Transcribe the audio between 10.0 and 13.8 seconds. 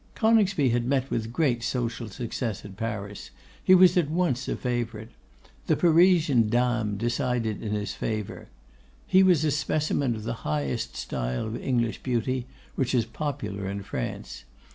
of the highest style of English beauty, which is popular